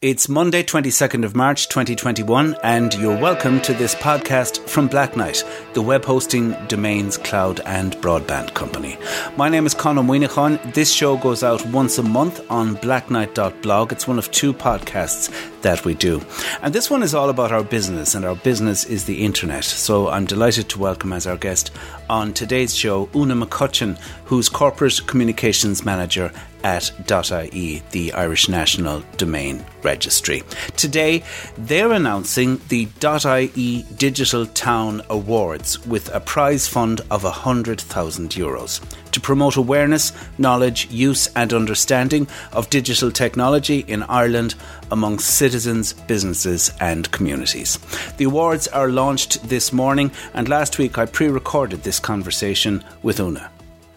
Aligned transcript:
It's 0.00 0.28
Monday, 0.28 0.62
22nd 0.62 1.24
of 1.24 1.34
March 1.34 1.68
2021, 1.70 2.54
and 2.62 2.94
you're 2.94 3.20
welcome 3.20 3.60
to 3.62 3.74
this 3.74 3.96
podcast 3.96 4.60
from 4.68 4.88
Blacknight, 4.88 5.42
the 5.74 5.82
web 5.82 6.04
hosting, 6.04 6.54
domains, 6.68 7.18
cloud, 7.18 7.58
and 7.66 7.96
broadband 7.96 8.54
company. 8.54 8.96
My 9.36 9.48
name 9.48 9.66
is 9.66 9.74
Conn 9.74 9.96
Ó 9.96 10.04
Muíneacháin. 10.04 10.72
This 10.72 10.92
show 10.92 11.16
goes 11.16 11.42
out 11.42 11.66
once 11.66 11.98
a 11.98 12.04
month 12.04 12.48
on 12.48 12.76
blacknight.blog. 12.76 13.90
It's 13.90 14.06
one 14.06 14.20
of 14.20 14.30
two 14.30 14.54
podcasts 14.54 15.32
that 15.62 15.84
we 15.84 15.94
do. 15.94 16.22
And 16.62 16.72
this 16.72 16.88
one 16.88 17.02
is 17.02 17.12
all 17.12 17.28
about 17.28 17.50
our 17.50 17.64
business, 17.64 18.14
and 18.14 18.24
our 18.24 18.36
business 18.36 18.84
is 18.84 19.06
the 19.06 19.24
internet. 19.24 19.64
So 19.64 20.10
I'm 20.10 20.26
delighted 20.26 20.68
to 20.68 20.78
welcome 20.78 21.12
as 21.12 21.26
our 21.26 21.36
guest 21.36 21.72
on 22.08 22.34
today's 22.34 22.72
show 22.72 23.06
Oonagh 23.06 23.42
McCutcheon, 23.42 23.98
who's 24.26 24.48
Corporate 24.48 25.00
Communications 25.08 25.84
Manager 25.84 26.30
at 26.64 26.90
.ie, 27.10 27.82
the 27.90 28.12
Irish 28.12 28.48
National 28.48 29.02
Domain 29.16 29.64
Registry. 29.82 30.42
Today, 30.76 31.22
they're 31.56 31.92
announcing 31.92 32.60
the 32.68 32.88
.ie 33.02 33.82
Digital 33.96 34.46
Town 34.46 35.02
Awards 35.10 35.84
with 35.86 36.14
a 36.14 36.20
prize 36.20 36.66
fund 36.66 37.00
of 37.10 37.24
100,000 37.24 38.30
euros 38.30 38.80
to 39.12 39.20
promote 39.20 39.56
awareness, 39.56 40.12
knowledge, 40.38 40.90
use 40.90 41.28
and 41.34 41.52
understanding 41.52 42.26
of 42.52 42.70
digital 42.70 43.10
technology 43.10 43.80
in 43.88 44.02
Ireland 44.04 44.54
among 44.90 45.18
citizens, 45.18 45.92
businesses 45.92 46.72
and 46.80 47.10
communities. 47.10 47.78
The 48.16 48.24
awards 48.24 48.68
are 48.68 48.90
launched 48.90 49.48
this 49.48 49.72
morning 49.72 50.10
and 50.34 50.48
last 50.48 50.78
week 50.78 50.98
I 50.98 51.06
pre-recorded 51.06 51.82
this 51.82 52.00
conversation 52.00 52.84
with 53.02 53.18
Oonagh. 53.18 53.48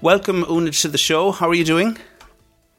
Welcome 0.01 0.43
Oonagh 0.45 0.81
to 0.81 0.87
the 0.87 0.97
show. 0.97 1.31
How 1.31 1.49
are 1.49 1.53
you 1.53 1.65
doing? 1.65 1.97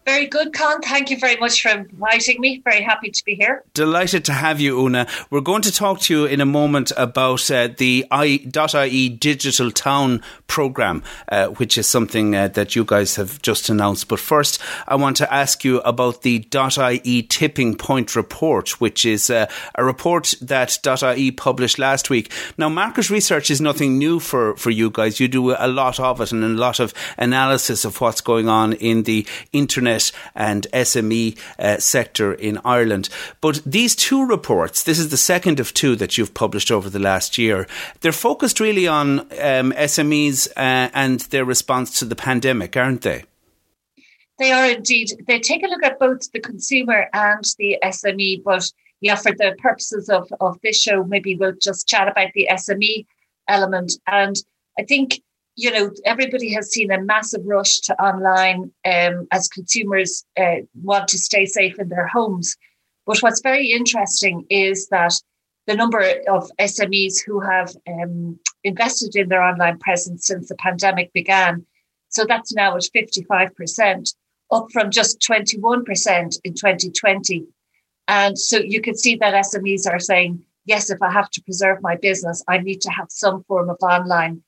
Very 0.05 0.27
good, 0.27 0.52
Conn. 0.52 0.80
Thank 0.83 1.11
you 1.11 1.19
very 1.19 1.37
much 1.37 1.62
for 1.62 1.69
inviting 1.69 2.41
me. 2.41 2.60
Very 2.65 2.83
happy 2.83 3.10
to 3.10 3.24
be 3.24 3.37
here. 3.37 3.62
Delighted 3.73 4.24
to 4.24 4.33
have 4.33 4.60
you, 4.60 4.77
Oonagh. 4.77 5.09
We're 5.30 5.41
going 5.41 5.62
to 5.62 5.73
talk 5.73 6.01
to 6.01 6.15
you 6.15 6.24
in 6.27 6.41
a 6.41 6.47
moment 6.47 6.91
about 6.96 7.49
uh, 7.51 7.68
the 7.76 8.04
I.ie 8.10 9.09
Digital 9.10 9.71
Town 9.71 10.21
program, 10.49 11.04
uh, 11.29 11.46
which 11.49 11.79
is 11.79 11.87
something 11.87 12.35
uh, 12.35 12.49
that 12.49 12.74
you 12.74 12.85
guys 12.85 13.15
have 13.15 13.41
just 13.43 13.68
announced. 13.68 14.09
But 14.09 14.18
first, 14.18 14.60
I 14.88 14.96
want 14.96 15.16
to 15.18 15.32
ask 15.32 15.65
you 15.65 15.80
about 15.82 16.23
the 16.23 16.45
.ie 16.52 17.23
Tipping 17.23 17.76
Point 17.76 18.16
report, 18.16 18.80
which 18.80 19.07
is 19.07 19.30
uh, 19.30 19.46
a 19.76 19.85
report 19.85 20.35
that 20.43 20.79
.ie 21.16 21.30
published 21.30 21.79
last 21.79 22.10
week. 22.10 22.32
Now, 22.59 22.69
market 22.69 23.09
research 23.09 23.52
is 23.52 23.60
nothing 23.60 23.98
new 23.98 24.19
for, 24.19 24.57
for 24.57 24.71
you 24.71 24.91
guys. 24.91 25.21
You 25.21 25.29
do 25.29 25.52
a 25.52 25.69
lot 25.69 26.01
of 26.01 26.21
it 26.21 26.32
and 26.32 26.43
a 26.43 26.48
lot 26.48 26.80
of 26.80 26.93
analysis 27.19 27.85
of 27.85 28.01
what's 28.01 28.21
going 28.21 28.48
on 28.48 28.73
in 28.74 29.04
the 29.04 29.24
internet 29.52 29.91
internet 29.93 30.12
and 30.35 30.66
SME 30.73 31.38
uh, 31.59 31.79
sector 31.79 32.32
in 32.32 32.59
Ireland. 32.65 33.09
But 33.40 33.60
these 33.65 33.95
two 33.95 34.26
reports, 34.26 34.82
this 34.82 34.98
is 34.98 35.10
the 35.10 35.16
second 35.16 35.60
of 35.60 35.74
two 35.74 35.96
that 35.96 36.16
you've 36.16 36.35
published 36.35 36.71
over 36.71 36.90
the 36.90 36.98
last 36.98 37.38
year, 37.38 37.66
they're 38.01 38.13
focused 38.13 38.60
really 38.60 38.87
on 38.88 39.20
um, 39.20 39.73
SMEs 39.73 40.48
uh, 40.57 40.90
and 40.95 41.20
their 41.30 41.45
response 41.45 41.98
to 41.98 42.04
the 42.04 42.16
pandemic, 42.16 42.76
aren't 42.76 43.02
they? 43.02 43.24
They 44.38 44.51
are 44.51 44.70
indeed. 44.70 45.09
They 45.26 45.38
take 45.38 45.63
a 45.63 45.68
look 45.68 45.85
at 45.85 45.98
both 45.98 46.32
the 46.32 46.40
consumer 46.40 47.09
and 47.13 47.45
the 47.59 47.79
SME, 47.85 48.43
but 48.43 48.70
yeah, 49.01 49.16
for 49.16 49.32
the 49.32 49.54
purposes 49.59 50.09
of, 50.09 50.29
of 50.40 50.59
this 50.63 50.80
show, 50.80 51.04
maybe 51.04 51.37
we'll 51.37 51.57
just 51.60 51.87
chat 51.87 52.09
about 52.09 52.30
the 52.35 52.48
SME 52.51 53.07
element. 53.48 53.93
And 54.07 54.37
I 54.79 54.85
think 54.85 55.20
you 55.54 55.70
know, 55.70 55.90
everybody 56.04 56.52
has 56.54 56.70
seen 56.70 56.90
a 56.90 57.00
massive 57.00 57.42
rush 57.45 57.80
to 57.80 58.02
online 58.02 58.70
um, 58.84 59.26
as 59.30 59.48
consumers 59.48 60.24
uh, 60.38 60.56
want 60.82 61.08
to 61.08 61.18
stay 61.18 61.46
safe 61.46 61.78
in 61.78 61.88
their 61.88 62.06
homes. 62.06 62.56
But 63.06 63.18
what's 63.18 63.40
very 63.40 63.70
interesting 63.70 64.47
is 64.48 64.88
that 64.88 65.12
the 65.66 65.76
number 65.76 66.00
of 66.28 66.50
SMEs 66.58 67.16
who 67.25 67.41
have 67.41 67.75
um, 67.88 68.38
invested 68.64 69.14
in 69.14 69.28
their 69.28 69.42
online 69.42 69.78
presence 69.78 70.26
since 70.26 70.48
the 70.48 70.56
pandemic 70.56 71.12
began, 71.12 71.66
so 72.08 72.24
that's 72.26 72.54
now 72.54 72.76
at 72.76 72.82
55%, 72.94 74.14
up 74.50 74.66
from 74.72 74.91
just 74.91 75.20
21% 75.20 76.38
in 76.44 76.54
2020. 76.54 77.44
And 78.08 78.38
so 78.38 78.58
you 78.58 78.80
can 78.80 78.96
see 78.96 79.16
that 79.16 79.34
SMEs 79.46 79.91
are 79.91 80.00
saying, 80.00 80.44
yes, 80.64 80.91
if 80.91 81.00
I 81.02 81.10
have 81.10 81.30
to 81.30 81.42
preserve 81.42 81.78
my 81.82 81.96
business, 81.96 82.42
I 82.48 82.58
need 82.58 82.80
to 82.82 82.91
have 82.91 83.06
some 83.10 83.44
form 83.44 83.70
of 83.70 83.78
online 83.82 84.42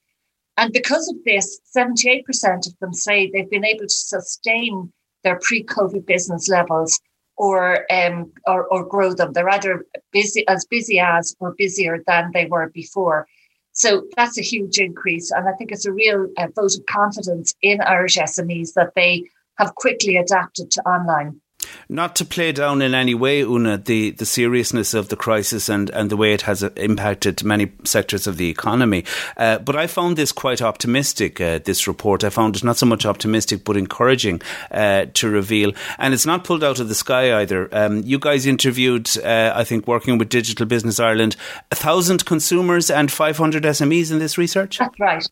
and 0.56 0.72
because 0.72 1.08
of 1.08 1.16
this, 1.24 1.60
78% 1.76 2.24
of 2.66 2.78
them 2.80 2.92
say 2.92 3.30
they've 3.30 3.50
been 3.50 3.64
able 3.64 3.86
to 3.86 3.88
sustain 3.88 4.92
their 5.24 5.40
pre-COVID 5.42 6.06
business 6.06 6.48
levels 6.48 7.00
or, 7.36 7.90
um, 7.92 8.32
or, 8.46 8.66
or 8.66 8.84
grow 8.84 9.14
them. 9.14 9.32
They're 9.32 9.48
either 9.48 9.84
busy 10.12 10.46
as 10.46 10.64
busy 10.66 11.00
as 11.00 11.34
or 11.40 11.54
busier 11.58 12.02
than 12.06 12.30
they 12.32 12.46
were 12.46 12.70
before. 12.70 13.26
So 13.72 14.04
that's 14.16 14.38
a 14.38 14.42
huge 14.42 14.78
increase. 14.78 15.32
And 15.32 15.48
I 15.48 15.52
think 15.52 15.72
it's 15.72 15.86
a 15.86 15.92
real 15.92 16.28
uh, 16.38 16.46
vote 16.54 16.76
of 16.76 16.86
confidence 16.86 17.54
in 17.60 17.80
Irish 17.80 18.16
SMEs 18.16 18.74
that 18.74 18.92
they 18.94 19.24
have 19.58 19.74
quickly 19.74 20.16
adapted 20.16 20.70
to 20.72 20.82
online. 20.82 21.40
Not 21.88 22.16
to 22.16 22.24
play 22.24 22.52
down 22.52 22.82
in 22.82 22.94
any 22.94 23.14
way, 23.14 23.42
Oonagh, 23.42 23.84
the, 23.84 24.10
the 24.10 24.26
seriousness 24.26 24.94
of 24.94 25.08
the 25.08 25.16
crisis 25.16 25.68
and, 25.68 25.90
and 25.90 26.10
the 26.10 26.16
way 26.16 26.32
it 26.32 26.42
has 26.42 26.62
impacted 26.62 27.44
many 27.44 27.72
sectors 27.84 28.26
of 28.26 28.36
the 28.36 28.48
economy. 28.48 29.04
Uh, 29.36 29.58
but 29.58 29.76
I 29.76 29.86
found 29.86 30.16
this 30.16 30.32
quite 30.32 30.62
optimistic, 30.62 31.40
uh, 31.40 31.60
this 31.64 31.86
report. 31.86 32.24
I 32.24 32.30
found 32.30 32.56
it 32.56 32.64
not 32.64 32.76
so 32.76 32.86
much 32.86 33.06
optimistic, 33.06 33.64
but 33.64 33.76
encouraging 33.76 34.40
uh, 34.70 35.06
to 35.14 35.28
reveal. 35.28 35.72
And 35.98 36.14
it's 36.14 36.26
not 36.26 36.44
pulled 36.44 36.64
out 36.64 36.80
of 36.80 36.88
the 36.88 36.94
sky 36.94 37.40
either. 37.40 37.68
Um, 37.72 38.02
you 38.02 38.18
guys 38.18 38.46
interviewed, 38.46 39.10
uh, 39.18 39.52
I 39.54 39.64
think, 39.64 39.86
working 39.86 40.18
with 40.18 40.28
Digital 40.28 40.66
Business 40.66 41.00
Ireland, 41.00 41.36
a 41.70 41.74
thousand 41.74 42.24
consumers 42.24 42.90
and 42.90 43.10
500 43.10 43.62
SMEs 43.62 44.10
in 44.10 44.18
this 44.18 44.38
research? 44.38 44.78
That's 44.78 44.98
right. 45.00 45.26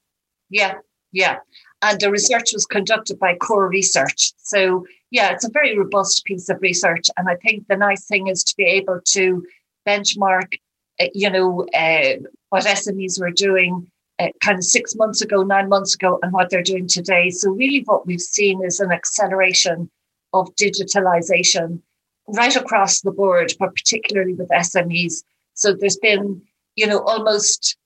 Yeah, 0.51 0.75
yeah. 1.13 1.37
And 1.83 2.01
the 2.01 2.11
research 2.11 2.53
was 2.53 2.65
conducted 2.65 3.19
by 3.19 3.35
Core 3.35 3.69
Research. 3.69 4.33
So 4.39 4.87
yeah, 5.11 5.31
it's 5.33 5.45
a 5.45 5.51
very 5.51 5.77
robust 5.77 6.25
piece 6.25 6.49
of 6.49 6.63
research. 6.63 7.11
And 7.17 7.29
I 7.29 7.37
think 7.37 7.67
the 7.69 7.77
nice 7.77 8.07
thing 8.07 8.29
is 8.29 8.43
to 8.45 8.57
be 8.57 8.65
able 8.65 9.01
to 9.09 9.45
benchmark, 9.87 10.55
uh, 11.01 11.09
you 11.13 11.29
know, 11.29 11.67
uh, 11.75 12.15
what 12.49 12.65
SMEs 12.65 13.21
were 13.21 13.31
doing 13.31 13.91
uh, 14.19 14.29
kind 14.41 14.59
of 14.59 14.65
six 14.65 14.95
months 14.95 15.21
ago, 15.21 15.43
nine 15.43 15.69
months 15.69 15.95
ago, 15.95 16.19
and 16.23 16.33
what 16.33 16.49
they're 16.51 16.63
doing 16.63 16.87
today. 16.87 17.31
So, 17.31 17.51
really, 17.51 17.83
what 17.85 18.07
we've 18.07 18.21
seen 18.21 18.65
is 18.65 18.81
an 18.81 18.93
acceleration 18.93 19.91
of 20.33 20.55
digitalization 20.55 21.81
right 22.29 22.55
across 22.57 23.01
the 23.01 23.11
board, 23.11 23.53
but 23.59 23.75
particularly 23.75 24.35
with 24.35 24.49
SMEs. 24.49 25.25
So, 25.55 25.75
there's 25.75 25.97
been, 25.97 26.43
you 26.77 26.87
know, 26.87 27.01
almost 27.01 27.77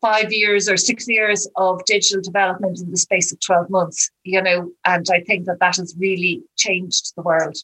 five 0.00 0.32
years 0.32 0.68
or 0.68 0.76
six 0.76 1.08
years 1.08 1.48
of 1.56 1.84
digital 1.84 2.22
development 2.22 2.80
in 2.80 2.90
the 2.90 2.96
space 2.96 3.32
of 3.32 3.40
12 3.40 3.70
months, 3.70 4.10
you 4.24 4.40
know, 4.40 4.70
and 4.84 5.06
I 5.10 5.20
think 5.20 5.46
that 5.46 5.58
that 5.60 5.76
has 5.76 5.94
really 5.98 6.42
changed 6.56 7.12
the 7.16 7.22
world. 7.22 7.56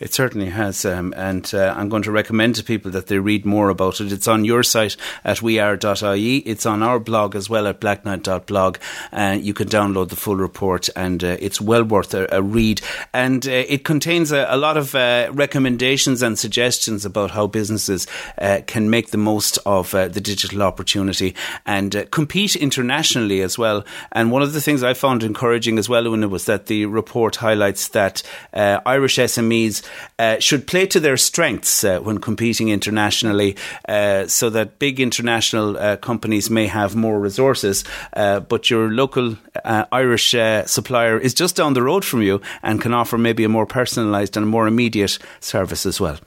It 0.00 0.14
certainly 0.14 0.48
has, 0.48 0.86
um, 0.86 1.12
and 1.14 1.48
uh, 1.52 1.74
I'm 1.76 1.90
going 1.90 2.04
to 2.04 2.10
recommend 2.10 2.54
to 2.54 2.64
people 2.64 2.90
that 2.92 3.08
they 3.08 3.18
read 3.18 3.44
more 3.44 3.68
about 3.68 4.00
it. 4.00 4.10
It's 4.10 4.26
on 4.26 4.46
your 4.46 4.62
site 4.62 4.96
at 5.24 5.42
weare.ie. 5.42 6.38
It's 6.38 6.64
on 6.64 6.82
our 6.82 6.98
blog 6.98 7.36
as 7.36 7.50
well 7.50 7.66
at 7.66 7.82
blacknight.blog. 7.82 8.78
Uh, 9.12 9.36
you 9.38 9.52
can 9.52 9.68
download 9.68 10.08
the 10.08 10.16
full 10.16 10.36
report, 10.36 10.88
and 10.96 11.22
uh, 11.22 11.36
it's 11.38 11.60
well 11.60 11.84
worth 11.84 12.14
a, 12.14 12.26
a 12.34 12.40
read. 12.40 12.80
And 13.12 13.46
uh, 13.46 13.50
it 13.68 13.84
contains 13.84 14.32
a, 14.32 14.46
a 14.48 14.56
lot 14.56 14.78
of 14.78 14.94
uh, 14.94 15.28
recommendations 15.34 16.22
and 16.22 16.38
suggestions 16.38 17.04
about 17.04 17.32
how 17.32 17.46
businesses 17.46 18.06
uh, 18.38 18.60
can 18.66 18.88
make 18.88 19.10
the 19.10 19.18
most 19.18 19.58
of 19.66 19.90
the 19.90 20.08
digital 20.08 20.62
opportunity 20.62 21.34
and 21.66 22.06
compete 22.10 22.56
internationally 22.56 23.42
as 23.42 23.58
well. 23.58 23.84
And 24.12 24.32
one 24.32 24.40
of 24.40 24.54
the 24.54 24.62
things 24.62 24.82
I 24.82 24.94
found 24.94 25.22
encouraging 25.22 25.78
as 25.78 25.90
well, 25.90 26.04
Oonagh, 26.04 26.30
was 26.30 26.46
that 26.46 26.66
the 26.66 26.86
report 26.86 27.36
highlights 27.36 27.88
that 27.88 28.22
Irish 28.54 29.16
SMEs 29.16 29.89
uh, 30.18 30.38
should 30.38 30.66
play 30.66 30.86
to 30.86 31.00
their 31.00 31.16
strengths 31.16 31.84
uh, 31.84 31.98
when 32.00 32.18
competing 32.18 32.68
internationally 32.68 33.56
uh, 33.88 34.26
so 34.26 34.50
that 34.50 34.78
big 34.78 35.00
international 35.00 35.76
uh, 35.76 35.96
companies 35.96 36.50
may 36.50 36.66
have 36.66 36.96
more 36.96 37.18
resources, 37.18 37.84
uh, 38.14 38.40
but 38.40 38.70
your 38.70 38.90
local 38.90 39.36
Irish 39.64 40.30
supplier 40.66 41.18
is 41.18 41.34
just 41.34 41.56
down 41.56 41.74
the 41.74 41.82
road 41.82 42.04
from 42.04 42.22
you 42.22 42.40
and 42.62 42.80
can 42.80 42.94
offer 42.94 43.18
maybe 43.18 43.44
a 43.44 43.48
more 43.48 43.66
personalised 43.66 44.36
and 44.36 44.44
a 44.44 44.48
more 44.48 44.66
immediate 44.66 45.18
service 45.40 45.86
as 45.86 46.00
well. 46.00 46.18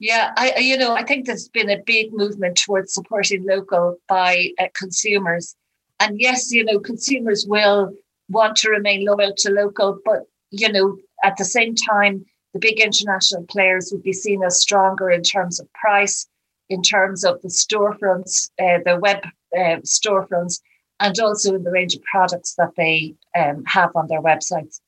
Yeah, 0.00 0.32
I 0.34 0.56
you 0.56 0.78
know 0.78 0.94
I 0.94 1.04
think 1.04 1.26
there's 1.26 1.50
been 1.50 1.68
a 1.68 1.82
big 1.84 2.14
movement 2.14 2.56
towards 2.56 2.94
supporting 2.94 3.44
local 3.44 3.98
by 4.08 4.48
uh, 4.58 4.68
consumers, 4.74 5.54
and 6.00 6.18
yes, 6.18 6.50
you 6.50 6.64
know 6.64 6.80
consumers 6.80 7.44
will 7.46 7.92
want 8.30 8.56
to 8.58 8.70
remain 8.70 9.04
loyal 9.04 9.34
to 9.36 9.50
local, 9.50 9.98
but 10.02 10.20
you 10.50 10.72
know 10.72 10.96
at 11.22 11.36
the 11.36 11.44
same 11.44 11.74
time 11.74 12.24
the 12.52 12.60
big 12.60 12.80
international 12.80 13.44
players 13.44 13.90
would 13.92 14.02
be 14.02 14.12
seen 14.12 14.42
as 14.42 14.60
stronger 14.60 15.10
in 15.10 15.22
terms 15.22 15.60
of 15.60 15.72
price, 15.72 16.26
in 16.68 16.82
terms 16.82 17.24
of 17.24 17.40
the 17.42 17.48
storefronts, 17.48 18.50
uh, 18.60 18.78
the 18.84 18.98
web 18.98 19.24
uh, 19.56 19.80
storefronts, 19.84 20.60
and 20.98 21.18
also 21.18 21.54
in 21.54 21.64
the 21.64 21.70
range 21.70 21.94
of 21.94 22.02
products 22.02 22.54
that 22.56 22.72
they 22.76 23.14
um, 23.36 23.64
have 23.66 23.90
on 23.94 24.06
their 24.08 24.22
websites. 24.22 24.80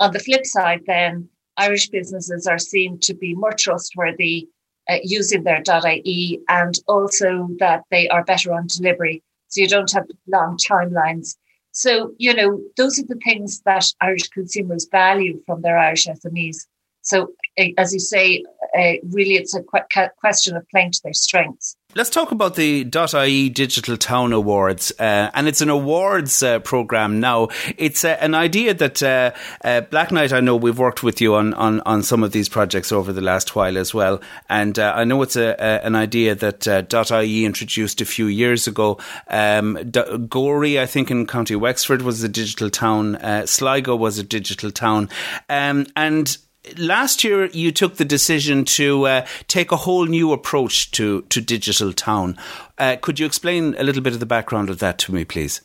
On 0.00 0.12
the 0.12 0.18
flip 0.18 0.44
side, 0.44 0.80
then, 0.86 1.28
Irish 1.56 1.88
businesses 1.88 2.46
are 2.46 2.58
seen 2.58 2.98
to 3.00 3.14
be 3.14 3.34
more 3.34 3.52
trustworthy 3.52 4.48
uh, 4.88 4.98
using 5.02 5.44
their 5.44 5.62
.ie 5.86 6.40
and 6.48 6.74
also 6.88 7.48
that 7.58 7.84
they 7.90 8.08
are 8.08 8.24
better 8.24 8.52
on 8.52 8.66
delivery. 8.66 9.22
So 9.48 9.60
you 9.60 9.68
don't 9.68 9.92
have 9.92 10.06
long 10.26 10.56
timelines. 10.56 11.36
So, 11.72 12.14
you 12.18 12.34
know, 12.34 12.60
those 12.76 12.98
are 12.98 13.06
the 13.06 13.20
things 13.24 13.60
that 13.64 13.86
Irish 14.00 14.28
consumers 14.28 14.88
value 14.90 15.42
from 15.46 15.62
their 15.62 15.78
Irish 15.78 16.06
SMEs. 16.06 16.66
So, 17.02 17.32
eh, 17.56 17.72
as 17.76 17.92
you 17.92 18.00
say, 18.00 18.44
uh, 18.76 18.92
really 19.10 19.34
it's 19.34 19.54
a 19.54 19.62
qu- 19.62 20.08
question 20.18 20.56
of 20.56 20.66
playing 20.70 20.92
to 20.92 21.00
their 21.02 21.12
strengths. 21.12 21.76
Let's 21.94 22.08
talk 22.08 22.30
about 22.30 22.54
the 22.54 22.88
.ie 23.14 23.48
Digital 23.50 23.98
Town 23.98 24.32
Awards, 24.32 24.92
uh, 24.98 25.30
and 25.34 25.46
it's 25.46 25.60
an 25.60 25.68
awards 25.68 26.42
uh, 26.42 26.60
program 26.60 27.20
now. 27.20 27.48
It's 27.76 28.02
uh, 28.02 28.16
an 28.18 28.34
idea 28.34 28.72
that 28.72 29.02
uh, 29.02 29.32
Blacknight. 29.62 30.32
I 30.32 30.40
know 30.40 30.56
we've 30.56 30.78
worked 30.78 31.02
with 31.02 31.20
you 31.20 31.34
on, 31.34 31.52
on, 31.52 31.80
on 31.80 32.02
some 32.02 32.22
of 32.22 32.32
these 32.32 32.48
projects 32.48 32.92
over 32.92 33.12
the 33.12 33.20
last 33.20 33.54
while 33.54 33.76
as 33.76 33.92
well, 33.92 34.22
and 34.48 34.78
I 34.78 35.04
know 35.04 35.20
it's 35.20 35.36
a, 35.36 35.54
a, 35.58 35.84
an 35.84 35.94
idea 35.94 36.34
that 36.34 36.66
.ie 36.66 37.44
introduced 37.44 38.00
a 38.00 38.06
few 38.06 38.26
years 38.26 38.66
ago. 38.66 38.98
Um, 39.28 39.78
D- 39.90 40.18
Gorey, 40.30 40.80
I 40.80 40.86
think, 40.86 41.10
in 41.10 41.26
County 41.26 41.56
Wexford 41.56 42.00
was 42.00 42.22
a 42.22 42.28
digital 42.28 42.70
town. 42.70 43.18
Sligo 43.46 43.96
was 43.96 44.18
a 44.18 44.22
digital 44.22 44.70
town, 44.70 45.10
um, 45.50 45.86
and 45.94 46.38
last 46.78 47.24
year 47.24 47.46
you 47.46 47.72
took 47.72 47.96
the 47.96 48.04
decision 48.04 48.64
to 48.64 49.06
uh, 49.06 49.26
take 49.48 49.72
a 49.72 49.76
whole 49.76 50.06
new 50.06 50.32
approach 50.32 50.90
to, 50.92 51.22
to 51.22 51.40
digital 51.40 51.92
town. 51.92 52.38
Uh, 52.78 52.96
could 53.00 53.18
you 53.18 53.26
explain 53.26 53.74
a 53.78 53.82
little 53.82 54.02
bit 54.02 54.12
of 54.12 54.20
the 54.20 54.26
background 54.26 54.70
of 54.70 54.78
that 54.78 54.98
to 54.98 55.12
me, 55.12 55.24
please? 55.24 55.60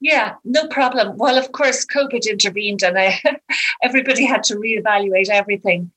Yeah, 0.00 0.34
no 0.44 0.66
problem. 0.68 1.18
Well, 1.18 1.36
of 1.36 1.52
course, 1.52 1.84
COVID 1.84 2.26
intervened 2.26 2.82
and 2.82 2.96
uh, 2.96 3.12
everybody 3.82 4.24
had 4.24 4.42
to 4.44 4.56
reevaluate 4.56 5.28
everything. 5.28 5.92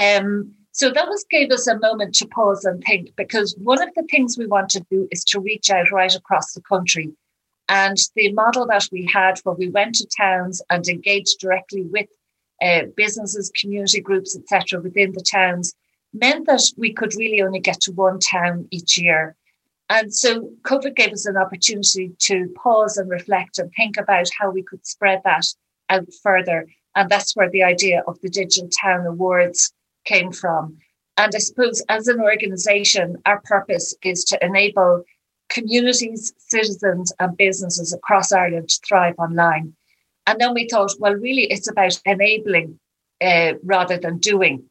Um, 0.00 0.54
so 0.72 0.90
that 0.92 1.08
was 1.08 1.24
gave 1.30 1.50
us 1.50 1.66
a 1.66 1.78
moment 1.78 2.14
to 2.16 2.28
pause 2.28 2.64
and 2.64 2.82
think 2.84 3.10
because 3.16 3.56
one 3.58 3.82
of 3.82 3.88
the 3.96 4.06
things 4.08 4.38
we 4.38 4.46
want 4.46 4.70
to 4.70 4.84
do 4.88 5.08
is 5.10 5.24
to 5.24 5.40
reach 5.40 5.68
out 5.68 5.90
right 5.90 6.14
across 6.14 6.52
the 6.52 6.62
country. 6.62 7.12
And 7.68 7.96
the 8.14 8.32
model 8.32 8.66
that 8.66 8.88
we 8.92 9.08
had 9.12 9.40
where 9.42 9.54
we 9.54 9.68
went 9.68 9.96
to 9.96 10.06
towns 10.16 10.62
and 10.70 10.86
engaged 10.86 11.38
directly 11.40 11.82
with 11.82 12.06
uh, 12.62 12.82
businesses, 12.96 13.52
community 13.54 14.00
groups, 14.00 14.36
etc., 14.36 14.80
within 14.80 15.12
the 15.12 15.22
towns, 15.22 15.74
meant 16.12 16.46
that 16.46 16.62
we 16.76 16.92
could 16.92 17.14
really 17.14 17.40
only 17.42 17.60
get 17.60 17.80
to 17.82 17.92
one 17.92 18.18
town 18.18 18.66
each 18.70 18.98
year. 18.98 19.36
And 19.88 20.14
so 20.14 20.50
COVID 20.62 20.94
gave 20.94 21.12
us 21.12 21.26
an 21.26 21.36
opportunity 21.36 22.12
to 22.20 22.48
pause 22.56 22.96
and 22.96 23.10
reflect 23.10 23.58
and 23.58 23.72
think 23.72 23.96
about 23.96 24.28
how 24.38 24.50
we 24.50 24.62
could 24.62 24.86
spread 24.86 25.20
that 25.24 25.46
out 25.88 26.06
further. 26.22 26.66
And 26.94 27.08
that's 27.08 27.34
where 27.34 27.50
the 27.50 27.64
idea 27.64 28.02
of 28.06 28.20
the 28.20 28.28
Digital 28.28 28.68
Town 28.68 29.06
Awards 29.06 29.72
came 30.04 30.32
from. 30.32 30.78
And 31.16 31.32
I 31.34 31.38
suppose 31.38 31.82
as 31.88 32.08
an 32.08 32.20
organization, 32.20 33.16
our 33.26 33.40
purpose 33.42 33.94
is 34.02 34.24
to 34.24 34.38
enable 34.44 35.04
communities, 35.48 36.32
citizens, 36.38 37.12
and 37.18 37.36
businesses 37.36 37.92
across 37.92 38.32
Ireland 38.32 38.68
to 38.68 38.80
thrive 38.86 39.16
online. 39.18 39.74
And 40.30 40.40
then 40.40 40.54
we 40.54 40.68
thought, 40.68 40.94
well, 41.00 41.14
really, 41.14 41.46
it's 41.46 41.68
about 41.68 42.00
enabling 42.04 42.78
uh, 43.20 43.54
rather 43.64 43.98
than 43.98 44.18
doing. 44.18 44.62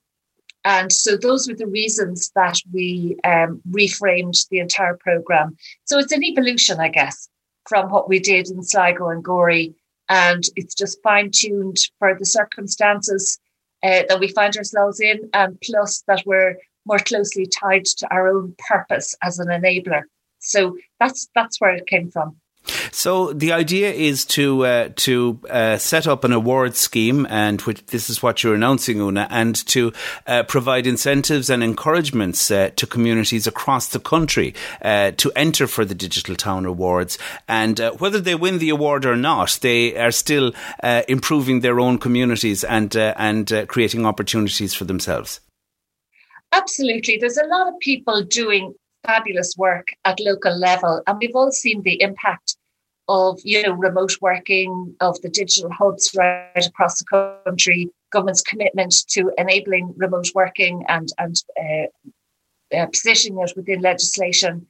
And 0.64 0.90
so 0.90 1.18
those 1.18 1.50
were 1.50 1.56
the 1.56 1.68
reasons 1.68 2.32
that 2.34 2.58
we 2.72 3.18
um, 3.26 3.62
reframed 3.70 4.48
the 4.48 4.60
entire 4.60 4.96
program. 4.96 5.58
So 5.84 6.00
it's 6.00 6.14
an 6.14 6.24
evolution, 6.24 6.80
I 6.80 6.88
guess, 6.88 7.28
from 7.68 7.90
what 7.90 8.08
we 8.08 8.20
did 8.20 8.48
in 8.50 8.64
Sligo 8.64 9.10
and 9.10 9.22
Gorey. 9.22 9.76
And 10.08 10.46
it's 10.56 10.76
just 10.76 11.04
fine 11.04 11.30
tuned 11.34 11.78
for 12.00 12.16
the 12.18 12.26
circumstances 12.26 13.38
uh, 13.84 14.04
that 14.08 14.22
we 14.22 14.30
find 14.30 14.56
ourselves 14.56 15.02
in, 15.02 15.30
and 15.34 15.60
plus 15.62 16.04
that 16.08 16.24
we're 16.26 16.56
more 16.86 17.00
closely 17.00 17.48
tied 17.48 17.84
to 17.86 18.08
our 18.14 18.30
own 18.30 18.56
purpose 18.70 19.14
as 19.22 19.40
an 19.40 19.50
enabler. 19.50 20.04
So 20.40 20.78
that's 21.02 21.28
that's 21.36 21.60
where 21.60 21.74
it 21.74 21.86
came 21.86 22.10
from. 22.12 22.38
So 22.92 23.34
the 23.34 23.52
idea 23.52 23.92
is 23.92 24.26
to 24.26 24.66
uh, 24.66 24.90
to 24.98 25.40
uh, 25.50 25.78
set 25.78 26.08
up 26.08 26.24
an 26.24 26.34
award 26.34 26.76
scheme, 26.76 27.26
and 27.30 27.62
which 27.62 27.86
this 27.88 28.10
is 28.10 28.22
what 28.22 28.44
you're 28.44 28.56
announcing, 28.56 28.98
Oonagh, 28.98 29.28
and 29.30 29.56
to 29.68 29.94
uh, 30.28 30.44
provide 30.44 30.86
incentives 30.86 31.50
and 31.50 31.64
encouragements 31.64 32.52
uh, 32.52 32.70
to 32.76 32.86
communities 32.86 33.48
across 33.48 33.90
the 33.90 34.00
country 34.00 34.54
uh, 34.82 35.12
to 35.12 35.32
enter 35.36 35.68
for 35.68 35.86
the 35.86 35.96
Digital 35.96 36.36
Town 36.36 36.66
Awards. 36.66 37.18
And 37.48 37.80
uh, 37.80 37.92
whether 37.94 38.20
they 38.20 38.36
win 38.36 38.60
the 38.60 38.70
award 38.70 39.06
or 39.06 39.16
not, 39.16 39.60
they 39.62 39.98
are 39.98 40.12
still 40.12 40.54
improving 41.08 41.62
their 41.62 41.80
own 41.80 41.98
communities 41.98 42.64
and 42.64 42.96
and 42.96 43.66
creating 43.68 44.06
opportunities 44.06 44.74
for 44.74 44.86
themselves. 44.86 45.40
Absolutely, 46.52 47.18
there's 47.18 47.38
a 47.38 47.46
lot 47.46 47.68
of 47.68 47.80
people 47.80 48.24
doing 48.24 48.74
fabulous 49.06 49.56
work 49.57 49.88
at 50.06 50.19
local 50.19 50.57
level, 50.57 51.01
and 51.07 51.18
we've 51.19 51.36
all 51.36 51.51
seen 51.51 51.81
the 51.81 52.01
impact 52.01 52.57
of 53.07 53.40
you 53.44 53.62
know 53.63 53.74
remote 53.74 54.16
working, 54.22 54.96
of 55.01 55.19
the 55.22 55.30
digital 55.30 55.72
hubs 55.72 56.12
right 56.16 56.66
across 56.66 57.00
the 57.00 57.42
country, 57.46 57.90
government's 58.12 58.42
commitment 58.42 58.94
to 59.10 59.31
enabling 59.38 59.94
remote 59.98 60.30
working 60.36 60.86
and 60.88 61.10
and 61.18 61.44
uh, 61.60 62.75
uh, 62.75 62.86
positioning 62.88 63.40
it 63.42 63.54
within 63.56 63.81
legislation, 63.81 64.66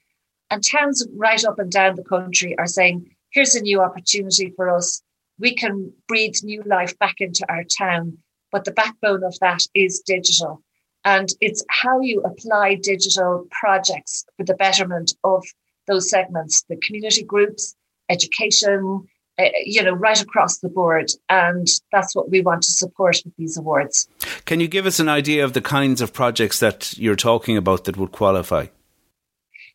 and 0.49 0.63
towns 0.63 1.05
right 1.15 1.43
up 1.45 1.59
and 1.59 1.71
down 1.71 1.95
the 1.95 2.03
country 2.03 2.57
are 2.57 2.67
saying, 2.67 3.09
"Here's 3.31 3.55
a 3.55 3.61
new 3.61 3.81
opportunity 3.81 4.51
for 4.55 4.69
us. 4.69 5.01
We 5.37 5.53
can 5.53 5.93
breathe 6.07 6.35
new 6.43 6.63
life 6.65 6.97
back 6.99 7.15
into 7.19 7.45
our 7.49 7.63
town." 7.63 8.17
But 8.51 8.65
the 8.65 8.71
backbone 8.71 9.23
of 9.23 9.37
that 9.39 9.61
is 9.75 10.01
digital. 10.05 10.63
And 11.09 11.27
it's 11.41 11.63
how 11.69 12.01
you 12.01 12.21
apply 12.21 12.75
digital 12.75 13.47
projects 13.49 14.25
for 14.37 14.43
the 14.43 14.53
betterment 14.53 15.15
of 15.23 15.43
those 15.87 16.07
segments, 16.07 16.63
the 16.69 16.75
community 16.75 17.23
groups, 17.23 17.75
education, 18.09 19.07
uh, 19.39 19.45
you 19.65 19.81
know, 19.81 19.93
right 19.93 20.21
across 20.21 20.59
the 20.59 20.69
board. 20.69 21.09
And 21.27 21.65
that's 21.91 22.15
what 22.15 22.29
we 22.29 22.41
want 22.41 22.61
to 22.61 22.71
support 22.71 23.23
with 23.25 23.35
these 23.37 23.57
awards. 23.57 24.07
Can 24.45 24.59
you 24.59 24.67
give 24.67 24.85
us 24.85 24.99
an 24.99 25.09
idea 25.09 25.43
of 25.43 25.53
the 25.53 25.61
kinds 25.61 25.99
of 25.99 26.13
projects 26.13 26.59
that 26.59 26.95
you're 26.95 27.15
talking 27.15 27.57
about 27.57 27.85
that 27.85 27.97
would 27.97 28.11
qualify? 28.11 28.67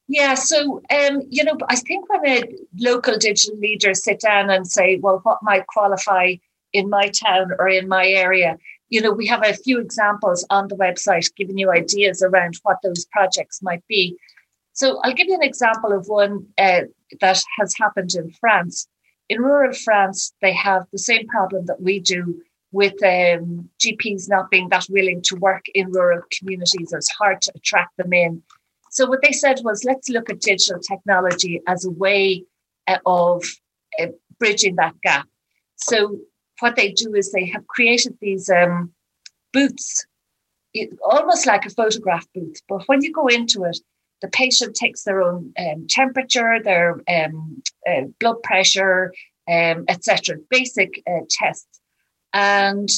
Yeah, 0.07 0.35
so 0.35 0.83
um, 0.89 1.23
you 1.31 1.43
know, 1.43 1.57
I 1.69 1.75
think 1.75 2.09
when 2.09 2.29
a 2.29 2.45
local 2.79 3.19
digital 3.19 3.59
leaders 3.59 4.05
sit 4.05 4.21
down 4.21 4.51
and 4.51 4.69
say, 4.69 4.99
"Well, 5.03 5.21
what 5.25 5.39
might 5.43 5.67
qualify 5.67 6.35
in 6.73 6.91
my 6.91 7.09
town 7.09 7.53
or 7.59 7.69
in 7.69 7.89
my 7.89 8.07
area?" 8.07 8.59
You 8.95 9.01
know, 9.01 9.11
we 9.11 9.27
have 9.27 9.45
a 9.45 9.53
few 9.53 9.81
examples 9.81 10.47
on 10.51 10.69
the 10.69 10.77
website 10.77 11.35
giving 11.35 11.59
you 11.59 11.73
ideas 11.73 12.23
around 12.23 12.55
what 12.63 12.77
those 12.85 13.05
projects 13.07 13.61
might 13.61 13.85
be. 13.89 14.17
So 14.73 15.01
I'll 15.03 15.13
give 15.15 15.27
you 15.27 15.35
an 15.35 15.43
example 15.43 15.93
of 15.93 16.07
one 16.07 16.47
uh, 16.57 16.83
that 17.21 17.43
has 17.59 17.75
happened 17.77 18.15
in 18.15 18.31
France. 18.41 18.87
In 19.29 19.41
rural 19.41 19.73
France, 19.73 20.33
they 20.41 20.53
have 20.53 20.83
the 20.93 21.01
same 21.11 21.27
problem 21.27 21.67
that 21.67 21.83
we 21.83 21.99
do 21.99 22.41
with 22.71 22.93
um, 23.03 23.69
GPs 23.81 24.29
not 24.29 24.49
being 24.49 24.69
that 24.69 24.87
willing 24.89 25.23
to 25.23 25.35
work 25.35 25.65
in 25.75 25.91
rural 25.91 26.23
communities. 26.39 26.93
It's 26.93 27.11
hard 27.19 27.43
to 27.43 27.53
attract 27.57 27.97
them 27.97 28.13
in. 28.13 28.45
So 28.93 29.07
what 29.07 29.23
they 29.23 29.33
said 29.33 29.59
was, 29.65 29.83
let's 29.83 30.09
look 30.09 30.31
at 30.31 30.41
digital 30.41 30.81
technology 30.81 31.61
as 31.67 31.85
a 31.85 31.91
way 31.91 32.45
uh, 32.87 32.99
of 33.07 33.43
uh, 34.01 34.13
bridging 34.39 34.77
that 34.77 34.95
gap. 35.03 35.27
So 35.75 36.21
what 36.61 36.77
they 36.77 36.93
do 36.93 37.15
is 37.15 37.33
they 37.33 37.47
have 37.47 37.67
created 37.67 38.17
these 38.21 38.49
um, 38.49 38.93
booths, 39.53 40.07
almost 41.03 41.47
like 41.47 41.67
a 41.67 41.71
photograph 41.71 42.27
booth. 42.35 42.61
But 42.69 42.87
when 42.89 43.03
you 43.03 43.13
go 43.13 43.27
into 43.27 43.65
it, 43.65 43.79
the 44.23 44.29
patient 44.29 44.75
takes 44.75 45.03
their 45.03 45.23
own 45.23 45.53
um, 45.59 45.87
temperature, 45.89 46.59
their 46.63 47.01
um, 47.09 47.63
uh, 47.89 48.03
blood 48.21 48.43
pressure, 48.43 49.13
um, 49.49 49.85
etc., 49.89 50.37
basic 50.49 51.03
uh, 51.07 51.25
tests. 51.29 51.81
And 52.33 52.89